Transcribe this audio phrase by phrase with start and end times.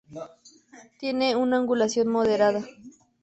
[0.99, 2.63] Tiene una angulación moderada.